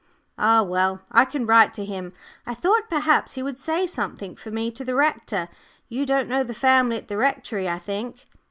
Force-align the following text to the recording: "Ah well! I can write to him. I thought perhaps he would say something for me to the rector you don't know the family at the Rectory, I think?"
"Ah 0.39 0.63
well! 0.63 1.01
I 1.11 1.25
can 1.25 1.45
write 1.45 1.75
to 1.75 1.85
him. 1.85 2.11
I 2.47 2.55
thought 2.55 2.89
perhaps 2.89 3.33
he 3.33 3.43
would 3.43 3.59
say 3.59 3.85
something 3.85 4.35
for 4.35 4.49
me 4.49 4.71
to 4.71 4.83
the 4.83 4.95
rector 4.95 5.47
you 5.89 6.07
don't 6.07 6.27
know 6.27 6.43
the 6.43 6.55
family 6.55 6.97
at 6.97 7.07
the 7.07 7.17
Rectory, 7.17 7.69
I 7.69 7.77
think?" 7.77 8.25